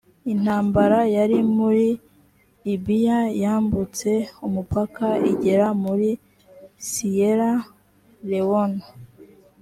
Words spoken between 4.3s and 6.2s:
umupaka igera muri